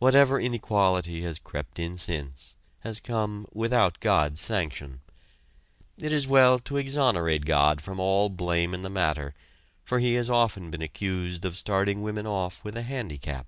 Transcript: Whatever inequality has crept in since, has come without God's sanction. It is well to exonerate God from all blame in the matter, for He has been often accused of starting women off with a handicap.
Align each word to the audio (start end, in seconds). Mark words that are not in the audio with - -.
Whatever 0.00 0.40
inequality 0.40 1.22
has 1.22 1.38
crept 1.38 1.78
in 1.78 1.96
since, 1.96 2.56
has 2.80 2.98
come 2.98 3.46
without 3.52 4.00
God's 4.00 4.40
sanction. 4.40 5.02
It 5.98 6.10
is 6.12 6.26
well 6.26 6.58
to 6.58 6.78
exonerate 6.78 7.44
God 7.44 7.80
from 7.80 8.00
all 8.00 8.28
blame 8.28 8.74
in 8.74 8.82
the 8.82 8.90
matter, 8.90 9.34
for 9.84 10.00
He 10.00 10.14
has 10.14 10.26
been 10.26 10.34
often 10.34 10.82
accused 10.82 11.44
of 11.44 11.56
starting 11.56 12.02
women 12.02 12.26
off 12.26 12.64
with 12.64 12.76
a 12.76 12.82
handicap. 12.82 13.46